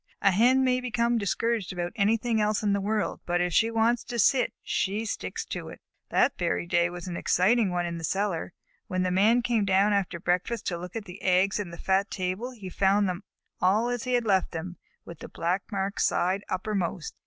A 0.23 0.31
Hen 0.31 0.63
may 0.63 0.81
become 0.81 1.19
discouraged 1.19 1.71
about 1.71 1.91
anything 1.95 2.41
else 2.41 2.63
in 2.63 2.73
the 2.73 2.81
world, 2.81 3.19
but 3.27 3.39
if 3.39 3.53
she 3.53 3.69
wants 3.69 4.03
to 4.05 4.17
sit, 4.17 4.51
she 4.63 5.05
sticks 5.05 5.45
to 5.45 5.69
it. 5.69 5.79
That 6.09 6.39
very 6.39 6.65
day 6.65 6.89
was 6.89 7.07
an 7.07 7.15
exciting 7.15 7.69
one 7.69 7.85
in 7.85 7.99
the 7.99 8.03
cellar. 8.03 8.51
When 8.87 9.03
the 9.03 9.11
Man 9.11 9.43
came 9.43 9.63
down 9.63 9.93
after 9.93 10.19
breakfast 10.19 10.65
to 10.69 10.77
look 10.79 10.95
at 10.95 11.05
the 11.05 11.21
eggs 11.21 11.59
in 11.59 11.69
the 11.69 11.77
fat 11.77 12.09
table 12.09 12.49
he 12.49 12.67
found 12.67 13.07
them 13.07 13.21
all 13.61 13.89
as 13.89 14.05
he 14.05 14.13
had 14.13 14.25
left 14.25 14.53
them, 14.53 14.77
with 15.05 15.19
the 15.19 15.29
black 15.29 15.71
marked 15.71 16.01
side 16.01 16.43
uppermost. 16.49 17.13